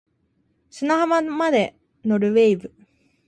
[0.71, 2.71] 砂浜まで乗る wave